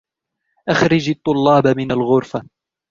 [0.69, 2.41] أخرج الطلابَ من الغرفة.